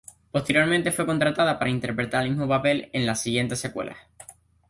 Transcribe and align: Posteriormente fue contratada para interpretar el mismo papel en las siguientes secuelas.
Posteriormente 0.31 0.91
fue 0.91 1.05
contratada 1.05 1.59
para 1.59 1.69
interpretar 1.69 2.23
el 2.23 2.31
mismo 2.31 2.47
papel 2.47 2.89
en 2.91 3.05
las 3.05 3.21
siguientes 3.21 3.59
secuelas. 3.59 3.97